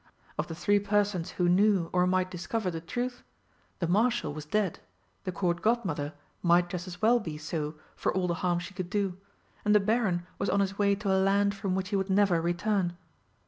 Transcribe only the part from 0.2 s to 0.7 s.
Of the